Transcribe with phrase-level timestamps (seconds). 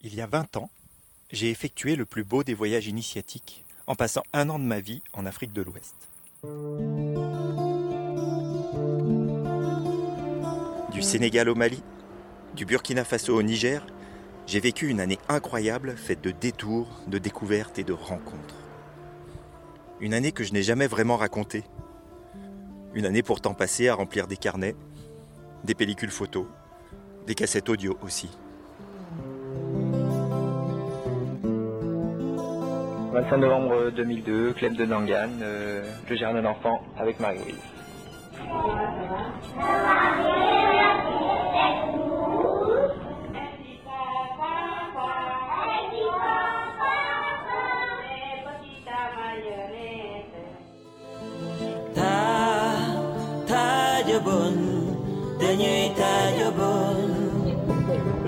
[0.00, 0.70] Il y a 20 ans,
[1.32, 5.02] j'ai effectué le plus beau des voyages initiatiques en passant un an de ma vie
[5.12, 5.96] en Afrique de l'Ouest.
[10.92, 11.82] Du Sénégal au Mali,
[12.54, 13.84] du Burkina Faso au Niger,
[14.46, 18.54] j'ai vécu une année incroyable faite de détours, de découvertes et de rencontres.
[19.98, 21.64] Une année que je n'ai jamais vraiment racontée.
[22.94, 24.76] Une année pourtant passée à remplir des carnets,
[25.64, 26.46] des pellicules photos,
[27.26, 28.30] des cassettes audio aussi.
[33.22, 37.56] 25 novembre 2002, club de Nangan, euh, le jardin d'enfants avec Marie-Louise.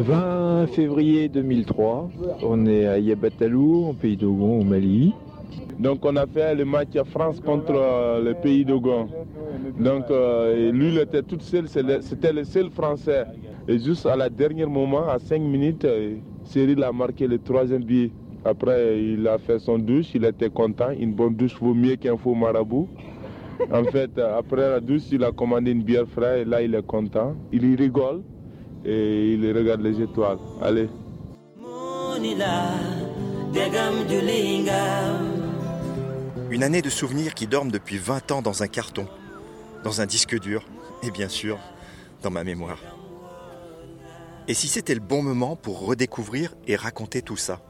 [0.00, 2.10] 20 février 2003,
[2.42, 5.12] on est à Yabatalou, en pays d'Ogon, au Mali.
[5.78, 9.08] Donc on a fait le match France contre euh, le pays d'Ogon.
[9.78, 13.24] Donc euh, lui, il était tout seul, c'était le seul Français.
[13.68, 17.84] Et juste à la dernière moment, à 5 minutes, euh, Cyril a marqué le troisième
[17.84, 18.10] billet.
[18.44, 20.90] Après, il a fait son douche, il était content.
[20.98, 22.88] Une bonne douche vaut mieux qu'un faux marabout.
[23.72, 26.84] En fait, après la douche, il a commandé une bière fraîche et là, il est
[26.84, 27.34] content.
[27.52, 28.22] Il rigole
[28.84, 30.38] et il regarde les étoiles.
[30.60, 30.88] Allez.
[36.50, 39.06] Une année de souvenirs qui dorment depuis 20 ans dans un carton,
[39.84, 40.64] dans un disque dur
[41.02, 41.58] et bien sûr
[42.22, 42.78] dans ma mémoire.
[44.48, 47.60] Et si c'était le bon moment pour redécouvrir et raconter tout ça?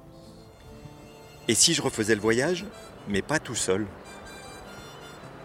[1.49, 2.65] Et si je refaisais le voyage,
[3.09, 3.87] mais pas tout seul?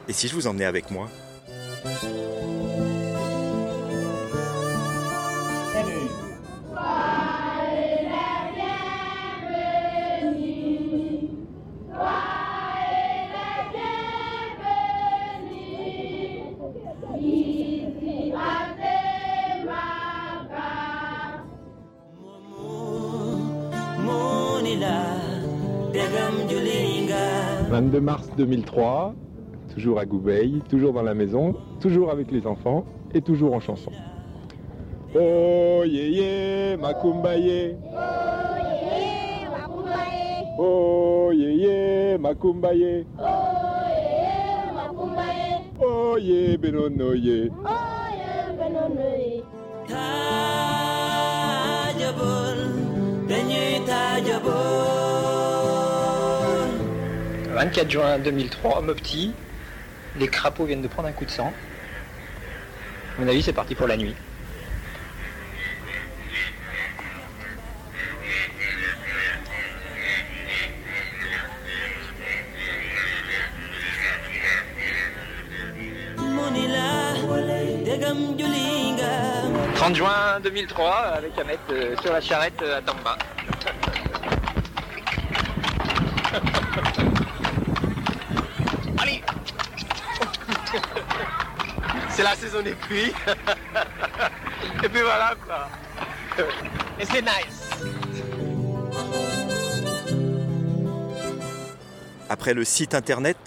[0.08, 1.10] Et si je vous emmenais avec moi
[27.70, 29.14] «22 mars 2003,
[29.74, 33.92] toujours à Gouveil, toujours dans la maison, toujours avec les enfants et toujours en chanson.
[35.16, 37.78] Oh yé yé, makumbaye.
[40.60, 43.06] Oh yé yé, makumbaye.
[45.80, 47.52] Oh yé, benono yé.
[52.00, 52.77] Le
[57.54, 59.34] 24 juin 2003, Mopti,
[60.20, 61.52] les crapauds viennent de prendre un coup de sang.
[63.20, 64.14] Mon avis, c'est parti pour la nuit.
[79.78, 83.16] «30 juin 2003 avec Ahmed euh, sur la charrette euh, à Tamba.
[88.98, 89.22] Allez
[92.10, 93.14] C'est la saison des pluies.
[94.84, 95.70] Et puis voilà quoi.
[97.00, 97.70] Et c'est nice.
[102.30, 103.38] Après le site internet,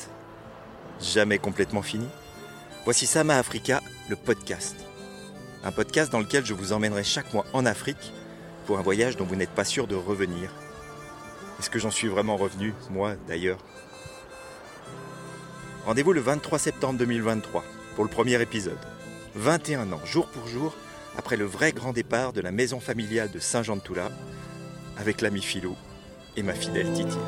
[1.01, 2.07] jamais complètement fini,
[2.85, 4.77] voici Sama Africa, le podcast.
[5.63, 8.13] Un podcast dans lequel je vous emmènerai chaque mois en Afrique
[8.67, 10.51] pour un voyage dont vous n'êtes pas sûr de revenir.
[11.59, 13.59] Est-ce que j'en suis vraiment revenu, moi d'ailleurs?
[15.85, 17.63] Rendez-vous le 23 septembre 2023
[17.95, 18.79] pour le premier épisode.
[19.35, 20.75] 21 ans, jour pour jour,
[21.19, 24.11] après le vrai grand départ de la maison familiale de Saint-Jean-de-Toula,
[24.97, 25.77] avec l'ami Philou
[26.37, 27.19] et ma fidèle Titi.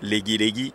[0.00, 0.72] Légui, Légui,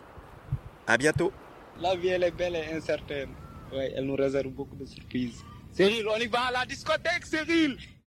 [0.86, 1.32] à bientôt
[1.80, 3.30] La vie, elle est belle et incertaine.
[3.74, 5.42] Ouais, elle nous réserve beaucoup de surprises.
[5.72, 7.76] Cyril, on y va à la discothèque, Cyril